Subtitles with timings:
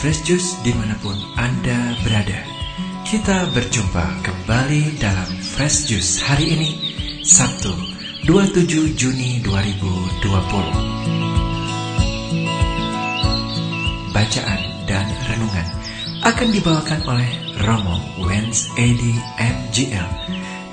[0.00, 2.40] Fresh Juice di mana pun Anda berada.
[3.04, 6.70] Kita berjumpa kembali dalam Fresh Juice hari ini,
[7.20, 7.68] Sabtu
[8.24, 10.24] 27 Juni 2020.
[14.16, 15.68] Bacaan dan renungan
[16.24, 20.08] akan dibawakan oleh Romo Wens Edi MGL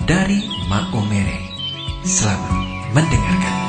[0.07, 0.39] dari
[0.71, 1.43] Maumere.
[2.07, 2.55] Selamat
[2.96, 3.66] mendengarkan.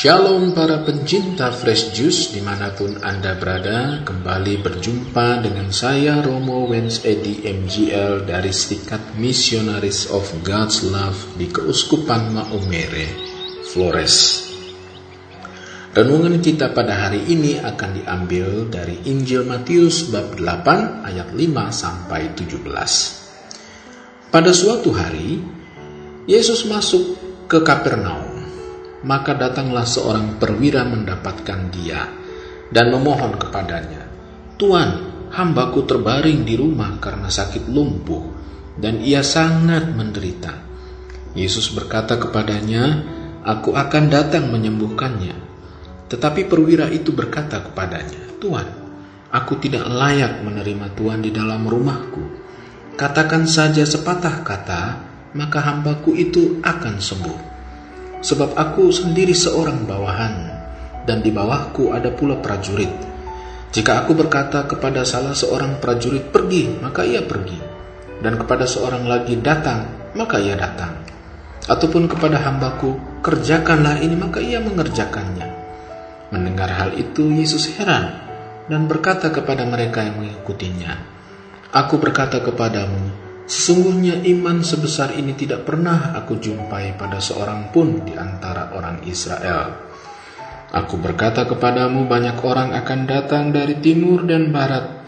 [0.00, 4.00] Shalom para pencinta fresh juice di mana pun Anda berada.
[4.00, 11.52] Kembali berjumpa dengan saya Romo Wens Edi MGL Dari Serikat Missionaries of God's Love di
[11.52, 13.12] Keuskupan Maumere,
[13.68, 14.48] Flores.
[15.92, 21.44] Renungan kita pada hari ini akan diambil dari Injil Matius bab 8 ayat 5
[21.76, 22.56] sampai 17
[24.32, 25.44] Pada suatu hari
[26.24, 27.20] Yesus masuk
[27.52, 28.29] ke Kapernaum
[29.00, 32.04] maka datanglah seorang perwira mendapatkan dia
[32.68, 34.06] dan memohon kepadanya,
[34.60, 34.90] Tuan,
[35.32, 38.22] hambaku terbaring di rumah karena sakit lumpuh
[38.76, 40.52] dan ia sangat menderita.
[41.32, 45.48] Yesus berkata kepadanya, Aku akan datang menyembuhkannya.
[46.12, 48.68] Tetapi perwira itu berkata kepadanya, Tuan,
[49.32, 52.24] aku tidak layak menerima Tuhan di dalam rumahku.
[53.00, 54.82] Katakan saja sepatah kata,
[55.32, 57.49] maka hambaku itu akan sembuh
[58.20, 60.48] sebab aku sendiri seorang bawahan,
[61.04, 62.92] dan di bawahku ada pula prajurit.
[63.70, 67.58] Jika aku berkata kepada salah seorang prajurit pergi, maka ia pergi,
[68.20, 70.92] dan kepada seorang lagi datang, maka ia datang.
[71.70, 75.48] Ataupun kepada hambaku, kerjakanlah ini, maka ia mengerjakannya.
[76.34, 78.30] Mendengar hal itu, Yesus heran
[78.70, 80.94] dan berkata kepada mereka yang mengikutinya,
[81.70, 88.14] Aku berkata kepadamu, Sesungguhnya iman sebesar ini tidak pernah aku jumpai pada seorang pun di
[88.14, 89.90] antara orang Israel.
[90.70, 95.02] Aku berkata kepadamu banyak orang akan datang dari timur dan barat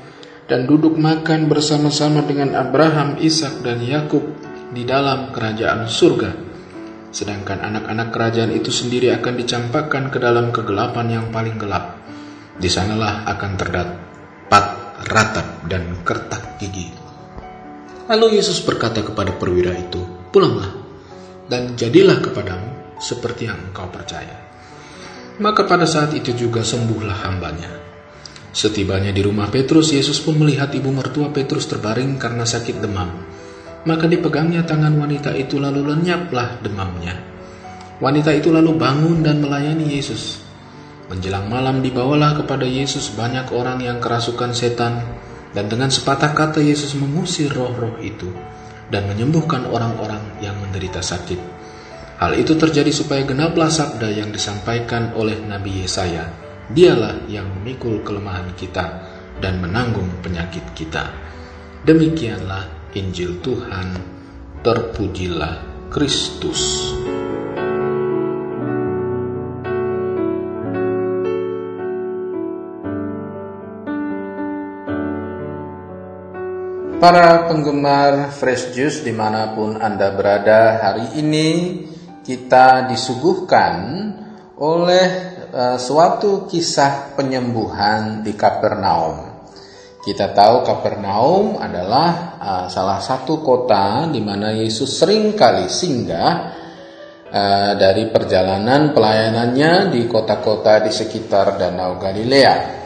[0.51, 4.27] dan duduk makan bersama-sama dengan Abraham, Ishak dan Yakub
[4.75, 6.35] di dalam kerajaan surga.
[7.15, 11.95] Sedangkan anak-anak kerajaan itu sendiri akan dicampakkan ke dalam kegelapan yang paling gelap.
[12.59, 14.65] Di sanalah akan terdapat
[15.07, 17.02] ratap dan kertak gigi.
[18.13, 20.69] Lalu Yesus berkata kepada perwira itu, "Pulanglah
[21.49, 24.37] dan jadilah kepadamu seperti yang engkau percaya."
[25.41, 27.73] Maka pada saat itu juga sembuhlah hambanya.
[28.53, 33.09] Setibanya di rumah Petrus, Yesus pun melihat ibu mertua Petrus terbaring karena sakit demam.
[33.89, 37.17] Maka dipegangnya tangan wanita itu lalu lenyaplah demamnya.
[37.97, 40.37] Wanita itu lalu bangun dan melayani Yesus.
[41.09, 45.01] Menjelang malam dibawalah kepada Yesus banyak orang yang kerasukan setan
[45.53, 48.33] dan dengan sepatah kata Yesus mengusir roh-roh itu
[48.93, 51.41] dan menyembuhkan orang-orang yang menderita sakit.
[52.21, 56.29] Hal itu terjadi supaya genaplah sabda yang disampaikan oleh Nabi Yesaya.
[56.71, 59.03] Dialah yang memikul kelemahan kita
[59.43, 61.11] dan menanggung penyakit kita.
[61.83, 63.99] Demikianlah Injil Tuhan.
[64.63, 66.95] Terpujilah Kristus.
[77.03, 81.49] Para penggemar fresh juice di mana pun Anda berada hari ini
[82.23, 83.75] kita disuguhkan
[84.63, 85.07] oleh
[85.51, 89.35] uh, suatu kisah penyembuhan di Kapernaum.
[89.99, 96.55] Kita tahu Kapernaum adalah uh, salah satu kota di mana Yesus sering kali singgah
[97.27, 102.82] uh, dari perjalanan pelayanannya di kota-kota di sekitar Danau Galilea.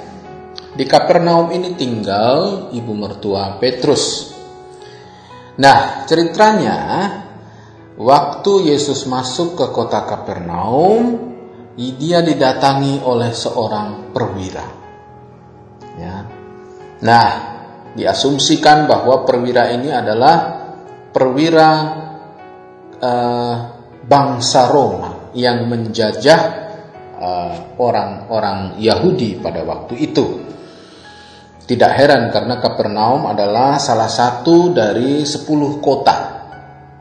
[0.76, 4.36] Di Kapernaum ini tinggal ibu mertua Petrus.
[5.56, 6.78] Nah, ceritanya
[7.96, 11.32] waktu Yesus masuk ke kota Kapernaum,
[11.80, 14.66] dia didatangi oleh seorang perwira.
[15.96, 16.28] Ya.
[17.00, 17.28] Nah,
[17.96, 20.60] diasumsikan bahwa perwira ini adalah
[21.08, 21.68] perwira
[23.00, 23.54] eh,
[24.04, 26.40] bangsa Roma yang menjajah
[27.16, 30.26] eh, orang-orang Yahudi pada waktu itu.
[31.66, 36.16] Tidak heran karena Kapernaum adalah salah satu dari sepuluh kota,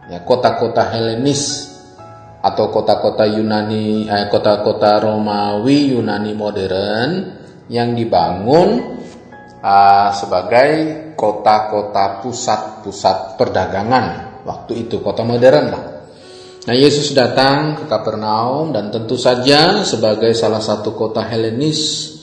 [0.10, 1.70] ya kota-kota Helenis
[2.42, 7.10] atau kota-kota Yunani, eh, kota-kota Romawi Yunani modern
[7.70, 8.98] yang dibangun
[9.62, 10.70] uh, sebagai
[11.14, 14.06] kota-kota pusat-pusat perdagangan
[14.50, 15.84] waktu itu kota modern lah.
[16.66, 22.14] Nah Yesus datang ke Kapernaum dan tentu saja sebagai salah satu kota Helenis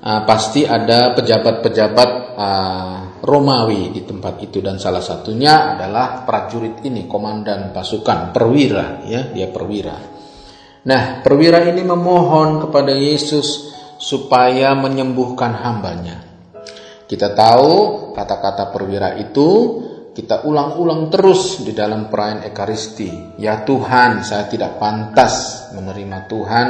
[0.00, 7.04] uh, pasti ada pejabat-pejabat uh, Romawi di tempat itu dan salah satunya adalah prajurit ini
[7.04, 9.96] komandan pasukan perwira ya dia perwira.
[10.88, 13.68] Nah perwira ini memohon kepada Yesus
[14.00, 16.24] supaya menyembuhkan hambanya.
[17.04, 17.72] Kita tahu
[18.16, 19.48] kata-kata perwira itu
[20.10, 23.36] kita ulang-ulang terus di dalam perayaan Ekaristi.
[23.38, 26.68] Ya Tuhan, saya tidak pantas menerima Tuhan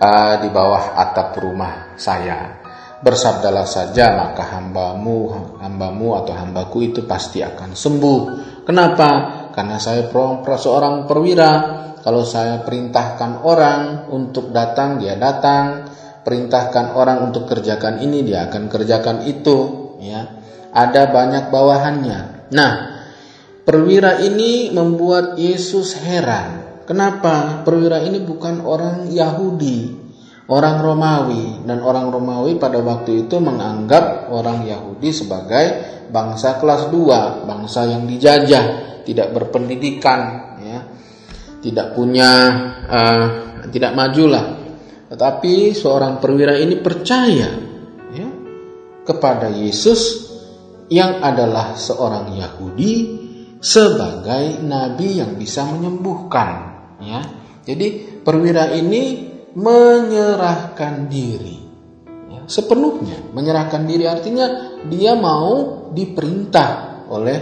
[0.00, 2.58] uh, di bawah atap rumah saya.
[3.00, 8.20] Bersabdalah saja maka hambamu hambamu atau hambaku itu pasti akan sembuh.
[8.64, 9.10] Kenapa?
[9.56, 11.52] Karena saya seorang perwira.
[12.00, 15.88] Kalau saya perintahkan orang untuk datang dia datang.
[16.20, 19.58] Perintahkan orang untuk kerjakan ini dia akan kerjakan itu
[20.04, 20.20] ya.
[20.68, 22.52] Ada banyak bawahannya.
[22.52, 22.72] Nah
[23.64, 26.59] perwira ini membuat Yesus heran
[26.90, 30.00] kenapa perwira ini bukan orang Yahudi
[30.50, 35.64] orang Romawi dan orang Romawi pada waktu itu menganggap orang Yahudi sebagai
[36.10, 38.64] bangsa kelas 2, bangsa yang dijajah,
[39.06, 40.20] tidak berpendidikan,
[40.58, 40.80] ya,
[41.62, 42.30] tidak punya,
[42.90, 43.26] uh,
[43.70, 44.58] tidak majulah.
[45.06, 47.50] Tetapi seorang perwira ini percaya
[48.10, 48.28] ya,
[49.06, 50.28] kepada Yesus
[50.90, 53.22] yang adalah seorang Yahudi
[53.62, 56.69] sebagai nabi yang bisa menyembuhkan.
[57.00, 57.20] Ya.
[57.64, 61.58] Jadi perwira ini menyerahkan diri.
[62.30, 63.34] Ya, sepenuhnya.
[63.34, 67.38] Menyerahkan diri artinya dia mau diperintah oleh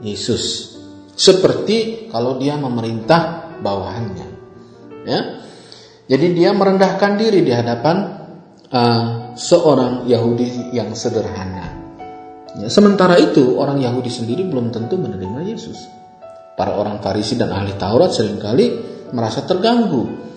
[0.00, 0.74] Yesus.
[1.12, 4.28] Seperti kalau dia memerintah bawahannya.
[5.04, 5.20] Ya.
[6.10, 7.96] Jadi dia merendahkan diri di hadapan
[8.72, 11.70] uh, seorang Yahudi yang sederhana.
[12.58, 15.78] Ya, sementara itu orang Yahudi sendiri belum tentu menerima Yesus.
[16.58, 18.66] Para orang Farisi dan ahli Taurat sering kali
[19.12, 20.30] merasa terganggu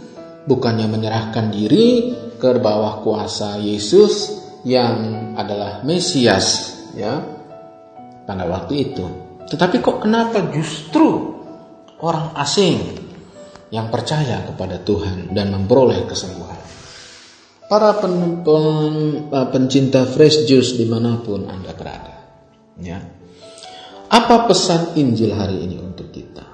[0.48, 7.20] bukannya menyerahkan diri ke bawah kuasa Yesus yang adalah Mesias ya
[8.28, 9.06] pada waktu itu.
[9.48, 11.36] Tetapi kok kenapa justru
[12.00, 13.00] orang asing
[13.72, 16.60] yang percaya kepada Tuhan dan memperoleh kesembuhan?
[17.68, 18.96] Para pen, pen,
[19.32, 22.16] eh, pencinta fresh juice di mana pun Anda berada.
[22.80, 23.00] Ya.
[24.14, 26.53] Apa pesan Injil hari ini untuk kita?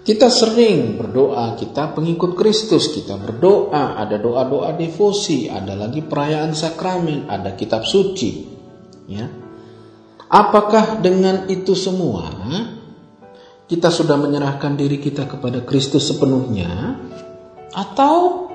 [0.00, 7.28] Kita sering berdoa, kita pengikut Kristus, kita berdoa, ada doa-doa devosi, ada lagi perayaan sakramen,
[7.28, 8.48] ada kitab suci.
[9.04, 9.28] Ya.
[10.30, 12.30] Apakah dengan itu semua
[13.68, 16.96] kita sudah menyerahkan diri kita kepada Kristus sepenuhnya
[17.74, 18.48] atau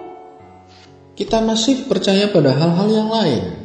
[1.14, 3.65] kita masih percaya pada hal-hal yang lain?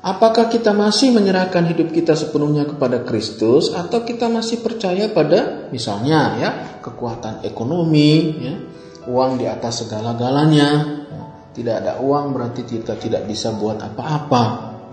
[0.00, 6.40] Apakah kita masih menyerahkan hidup kita sepenuhnya kepada Kristus atau kita masih percaya pada misalnya
[6.40, 6.50] ya
[6.80, 8.56] kekuatan ekonomi, ya,
[9.04, 10.68] uang di atas segala-galanya.
[11.04, 14.44] Ya, tidak ada uang berarti kita tidak bisa buat apa-apa.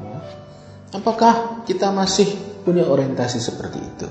[0.04, 0.20] Ya.
[1.00, 2.28] Apakah kita masih
[2.68, 4.08] punya orientasi seperti itu?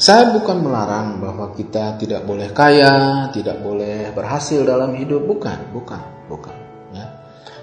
[0.00, 6.00] Saya bukan melarang bahwa kita tidak boleh kaya, tidak boleh berhasil dalam hidup, bukan, bukan,
[6.32, 6.55] bukan.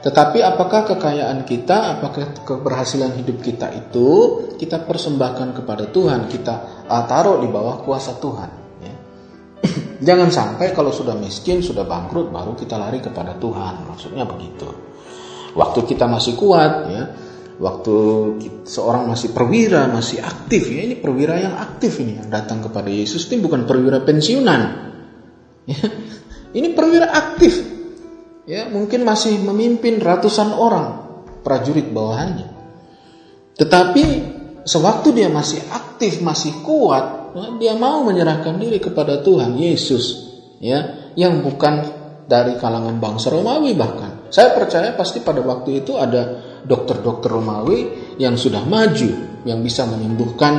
[0.04, 4.08] Tetapi apakah kekayaan kita, apakah keberhasilan hidup kita itu
[4.60, 8.50] kita persembahkan kepada Tuhan, kita uh, taruh di bawah kuasa Tuhan.
[8.84, 8.96] Ya.
[10.12, 13.88] Jangan sampai kalau sudah miskin, sudah bangkrut, baru kita lari kepada Tuhan.
[13.88, 14.68] Maksudnya begitu.
[15.56, 17.04] Waktu kita masih kuat, ya,
[17.64, 17.96] waktu
[18.68, 23.24] seorang masih perwira, masih aktif, ya ini perwira yang aktif ini yang datang kepada Yesus
[23.32, 24.62] ini bukan perwira pensiunan.
[25.64, 25.80] Ya.
[26.54, 27.73] Ini perwira aktif,
[28.44, 31.04] ya mungkin masih memimpin ratusan orang
[31.44, 32.48] prajurit bawahannya.
[33.54, 34.04] Tetapi
[34.66, 41.12] sewaktu dia masih aktif, masih kuat, ya, dia mau menyerahkan diri kepada Tuhan Yesus, ya,
[41.14, 41.86] yang bukan
[42.26, 44.32] dari kalangan bangsa Romawi bahkan.
[44.34, 47.80] Saya percaya pasti pada waktu itu ada dokter-dokter Romawi
[48.18, 50.54] yang sudah maju, yang bisa menyembuhkan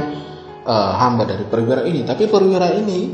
[0.62, 2.04] uh, hamba dari perwira ini.
[2.06, 3.10] Tapi perwira ini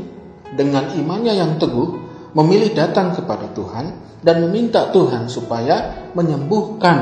[0.53, 6.97] dengan imannya yang teguh, memilih datang kepada Tuhan dan meminta Tuhan supaya menyembuhkan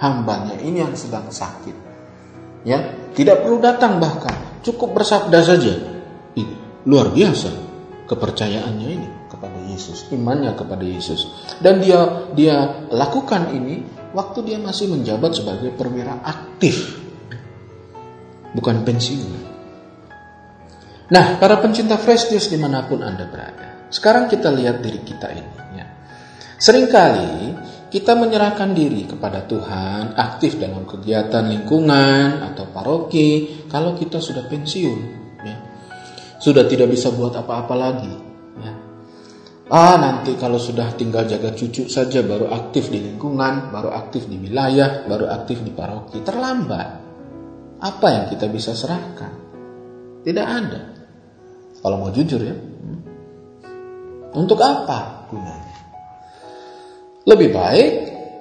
[0.00, 1.76] hambanya ini yang sedang sakit.
[2.64, 2.80] Ya,
[3.12, 5.74] tidak perlu datang bahkan, cukup bersabda saja.
[6.34, 7.52] Ini luar biasa
[8.08, 11.28] kepercayaannya ini kepada Yesus, imannya kepada Yesus.
[11.60, 13.84] Dan dia dia lakukan ini
[14.16, 17.04] waktu dia masih menjabat sebagai perwira aktif.
[18.54, 19.52] Bukan pensiun.
[21.10, 23.73] Nah, para pencinta fresh juice di mana pun Anda berada.
[23.94, 25.54] Sekarang kita lihat diri kita ini.
[25.78, 25.86] Ya.
[26.58, 27.54] Seringkali
[27.94, 35.00] kita menyerahkan diri kepada Tuhan, aktif dalam kegiatan lingkungan atau paroki, kalau kita sudah pensiun,
[35.46, 35.56] ya.
[36.42, 38.14] sudah tidak bisa buat apa-apa lagi.
[38.58, 38.72] Ya.
[39.70, 44.42] Ah nanti kalau sudah tinggal jaga cucu saja baru aktif di lingkungan, baru aktif di
[44.42, 46.18] wilayah, baru aktif di paroki.
[46.18, 47.06] Terlambat.
[47.78, 49.38] Apa yang kita bisa serahkan?
[50.26, 50.82] Tidak ada.
[51.78, 52.73] Kalau mau jujur ya.
[54.34, 55.76] Untuk apa gunanya?
[57.24, 57.92] Lebih baik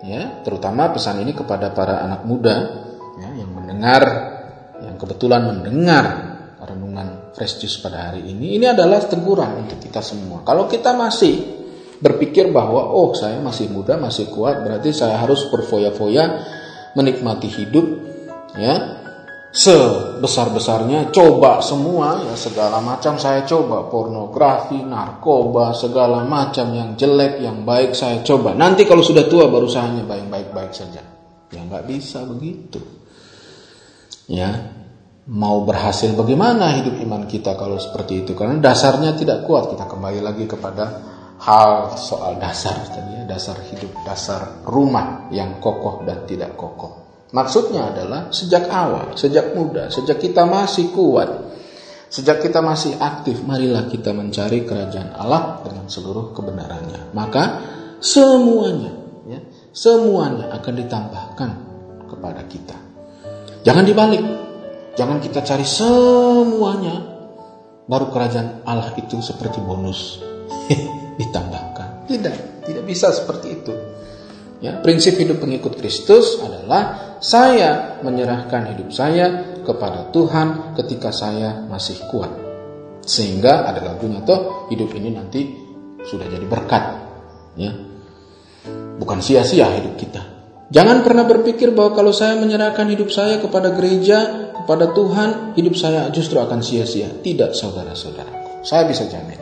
[0.04, 2.56] ya, terutama pesan ini kepada para anak muda
[3.22, 4.04] ya, yang mendengar,
[4.84, 6.06] yang kebetulan mendengar
[6.64, 10.42] renungan fresh juice pada hari ini, ini adalah teguran untuk kita semua.
[10.48, 11.64] Kalau kita masih
[12.00, 16.24] berpikir bahwa oh saya masih muda, masih kuat, berarti saya harus berfoya-foya
[16.94, 17.86] menikmati hidup
[18.60, 19.03] ya
[19.54, 27.62] sebesar-besarnya coba semua ya segala macam saya coba pornografi, narkoba, segala macam yang jelek, yang
[27.62, 28.58] baik saya coba.
[28.58, 31.06] Nanti kalau sudah tua baru saya hanya baik-baik saja.
[31.54, 32.82] Ya nggak bisa begitu.
[34.26, 34.74] Ya,
[35.30, 40.20] mau berhasil bagaimana hidup iman kita kalau seperti itu karena dasarnya tidak kuat kita kembali
[40.24, 46.56] lagi kepada hal soal dasar tadi ya dasar hidup dasar rumah yang kokoh dan tidak
[46.56, 47.03] kokoh
[47.34, 51.30] maksudnya adalah sejak awal sejak muda sejak kita masih kuat
[52.08, 57.44] sejak kita masih aktif marilah kita mencari kerajaan Allah dengan seluruh kebenarannya maka
[57.98, 58.94] semuanya
[59.28, 59.40] ya
[59.74, 61.50] semuanya akan ditambahkan
[62.08, 62.78] kepada kita
[63.66, 64.44] jangan dibalik
[64.94, 67.02] Jangan kita cari semuanya.
[67.90, 70.22] Baru kerajaan Allah itu seperti bonus.
[71.20, 72.06] Ditambahkan.
[72.06, 72.36] Tidak,
[72.70, 73.74] tidak bisa seperti itu.
[74.62, 82.04] Ya, prinsip hidup pengikut Kristus adalah saya menyerahkan hidup saya kepada Tuhan ketika saya masih
[82.12, 82.28] kuat.
[83.08, 85.48] Sehingga ada lagunya toh hidup ini nanti
[86.04, 86.84] sudah jadi berkat.
[87.56, 87.72] Ya.
[89.00, 90.20] Bukan sia-sia hidup kita.
[90.68, 96.12] Jangan pernah berpikir bahwa kalau saya menyerahkan hidup saya kepada gereja, kepada Tuhan, hidup saya
[96.12, 97.08] justru akan sia-sia.
[97.24, 98.68] Tidak, saudara-saudaraku.
[98.68, 99.40] Saya bisa jamin.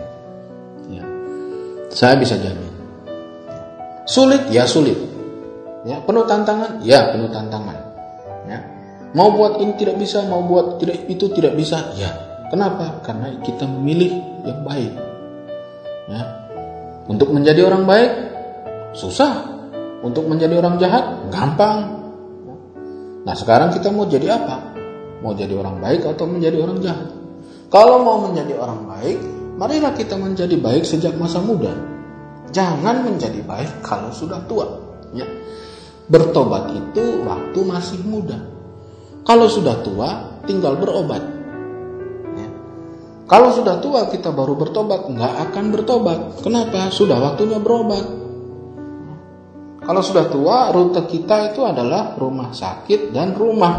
[0.91, 1.05] Ya.
[1.89, 2.73] Saya bisa jamin.
[4.05, 5.10] Sulit, ya sulit.
[5.81, 7.77] Ya, penuh tantangan, ya penuh tantangan.
[8.45, 8.59] Ya.
[9.17, 12.09] Mau buat ini tidak bisa, mau buat tidak itu tidak bisa, ya.
[12.51, 12.99] Kenapa?
[13.01, 14.11] Karena kita memilih
[14.45, 14.93] yang baik.
[16.11, 16.21] Ya.
[17.07, 18.11] Untuk menjadi orang baik
[18.93, 19.47] susah.
[20.01, 22.01] Untuk menjadi orang jahat gampang.
[23.21, 24.73] Nah, sekarang kita mau jadi apa?
[25.21, 27.07] Mau jadi orang baik atau menjadi orang jahat.
[27.69, 29.17] Kalau mau menjadi orang baik,
[29.55, 31.71] marilah kita menjadi baik sejak masa muda.
[32.51, 34.67] Jangan menjadi baik kalau sudah tua.
[35.13, 35.23] Ya.
[36.11, 38.35] Bertobat itu waktu masih muda.
[39.23, 41.23] Kalau sudah tua, tinggal berobat.
[42.35, 42.49] Ya.
[43.31, 46.19] Kalau sudah tua kita baru bertobat, nggak akan bertobat.
[46.43, 46.91] Kenapa?
[46.91, 48.03] Sudah waktunya berobat.
[49.81, 53.75] Kalau sudah tua, rute kita itu adalah rumah sakit dan rumah.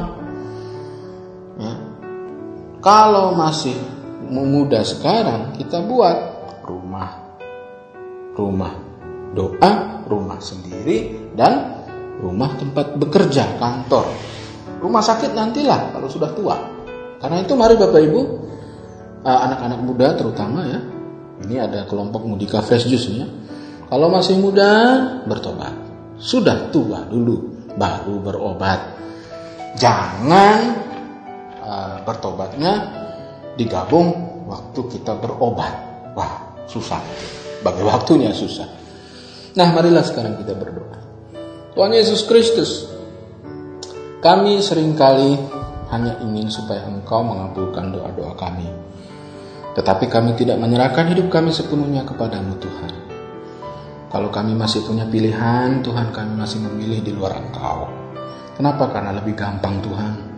[1.60, 1.74] Ya.
[2.80, 3.76] Kalau masih
[4.32, 6.16] muda sekarang kita buat
[6.64, 7.38] rumah,
[8.34, 8.72] rumah
[9.36, 11.81] doa, rumah sendiri dan
[12.22, 14.06] rumah tempat bekerja, kantor.
[14.78, 16.56] Rumah sakit nantilah kalau sudah tua.
[17.18, 18.20] Karena itu mari Bapak Ibu,
[19.26, 20.80] eh, anak-anak muda terutama ya.
[21.42, 23.26] Ini ada kelompok Mudika Fresh Juice ya.
[23.90, 24.70] Kalau masih muda
[25.26, 25.74] bertobat.
[26.22, 28.80] Sudah tua dulu baru berobat.
[29.74, 30.58] Jangan
[32.04, 32.72] bertobatnya
[33.56, 34.12] digabung
[34.46, 35.74] waktu kita berobat.
[36.14, 37.00] Wah, susah.
[37.62, 38.68] Bagi waktunya susah.
[39.56, 40.98] Nah, marilah sekarang kita berdoa.
[41.72, 42.88] Tuhan Yesus Kristus,
[44.20, 45.40] kami sering kali
[45.88, 48.68] hanya ingin supaya Engkau mengabulkan doa-doa kami.
[49.72, 52.92] Tetapi kami tidak menyerahkan hidup kami sepenuhnya kepadamu Tuhan.
[54.12, 57.88] Kalau kami masih punya pilihan, Tuhan kami masih memilih di luar Engkau.
[58.52, 58.92] Kenapa?
[58.92, 60.32] Karena lebih gampang Tuhan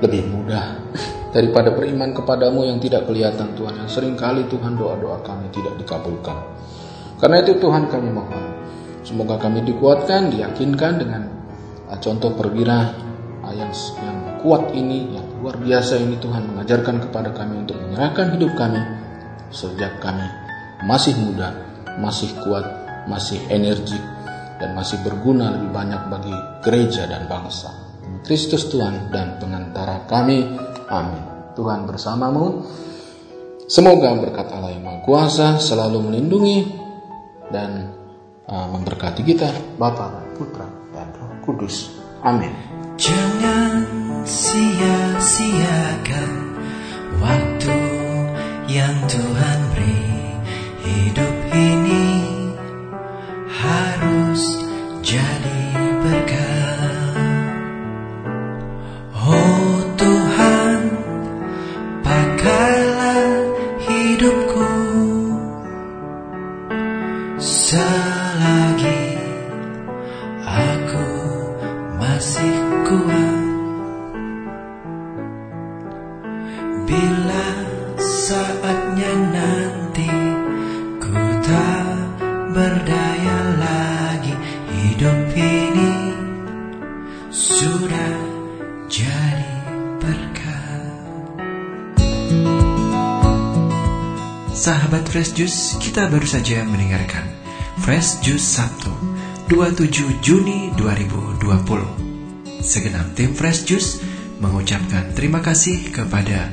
[0.00, 0.80] lebih mudah
[1.36, 6.36] daripada beriman kepadamu yang tidak kelihatan Tuhan yang sering kali Tuhan doa-doa kami tidak dikabulkan
[7.20, 8.44] karena itu Tuhan kami mohon
[9.10, 11.22] semoga kami dikuatkan diyakinkan dengan
[11.90, 12.94] uh, contoh perwira
[13.50, 13.74] yang
[14.46, 18.78] kuat ini yang luar biasa ini Tuhan mengajarkan kepada kami untuk menyerahkan hidup kami
[19.50, 20.22] sejak kami
[20.86, 21.50] masih muda
[21.98, 22.62] masih kuat
[23.10, 23.98] masih energik
[24.60, 27.72] dan masih berguna lebih banyak bagi gereja dan bangsa.
[28.20, 30.44] Kristus Tuhan dan pengantara kami.
[30.92, 31.24] Amin.
[31.56, 32.68] Tuhan bersamamu.
[33.64, 36.58] Semoga berkat Allah yang Maha Kuasa selalu melindungi
[37.48, 37.99] dan
[38.50, 42.02] memberkati kita, Bapa, Putra, dan Roh Kudus.
[42.26, 42.50] Amin.
[42.98, 43.86] Jangan
[44.26, 46.30] sia-siakan
[47.22, 47.78] waktu
[48.68, 50.09] yang Tuhan beri
[94.60, 97.24] Sahabat Fresh Juice, kita baru saja mendengarkan
[97.80, 98.92] Fresh Juice Sabtu
[99.48, 101.40] 27 Juni 2020
[102.60, 104.04] Segenap tim Fresh Juice
[104.36, 106.52] mengucapkan terima kasih kepada